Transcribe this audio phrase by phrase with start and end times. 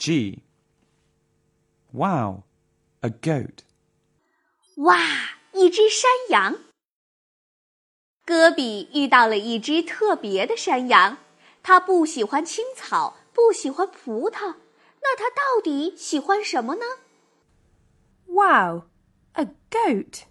[0.00, 0.42] G.
[1.92, 2.42] Wow,
[3.00, 3.60] a goat.
[4.76, 4.98] 哇，
[5.52, 6.58] 一只山羊。
[8.24, 11.18] 戈比遇到了一只特别的山羊，
[11.62, 14.56] 它不喜欢青草，不喜欢葡萄，
[15.00, 16.84] 那它到底喜欢什么呢？
[18.26, 18.84] Wow,
[19.32, 20.24] a goat.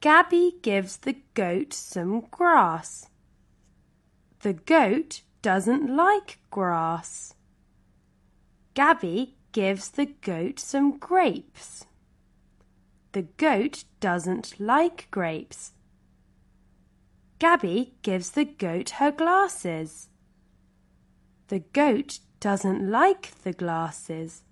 [0.00, 3.04] Gabby gives the goat some grass.
[4.40, 7.30] The goat doesn't like grass.
[8.79, 11.83] Gabby gives the goat some grapes.
[13.11, 15.73] The goat doesn't like grapes.
[17.39, 20.07] Gabby gives the goat her glasses.
[21.49, 24.43] The goat doesn't like the glasses.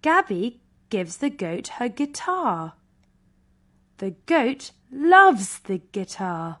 [0.00, 2.72] Gabby gives the goat her guitar.
[3.98, 6.60] The goat loves the guitar.